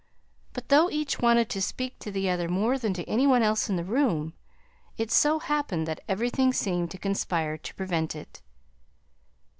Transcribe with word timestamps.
But 0.53 0.69
though 0.69 0.89
each 0.89 1.19
wanted 1.19 1.47
to 1.51 1.61
speak 1.61 1.99
to 1.99 2.09
the 2.09 2.27
other 2.27 2.49
more 2.49 2.79
than 2.79 2.91
to 2.95 3.07
any 3.07 3.27
one 3.27 3.43
else 3.43 3.69
in 3.69 3.75
the 3.75 3.83
room, 3.83 4.33
it 4.97 5.11
so 5.11 5.37
happened 5.37 5.87
that 5.87 6.01
everything 6.07 6.53
seemed 6.53 6.89
to 6.89 6.97
conspire 6.97 7.55
to 7.59 7.75
prevent 7.75 8.15
it. 8.15 8.41